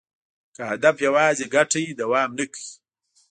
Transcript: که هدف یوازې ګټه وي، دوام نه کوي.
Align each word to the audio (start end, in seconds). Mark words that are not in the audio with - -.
که 0.55 0.61
هدف 0.71 0.95
یوازې 1.07 1.45
ګټه 1.55 1.77
وي، 1.81 1.89
دوام 2.01 2.29
نه 2.37 2.45
کوي. 2.53 2.69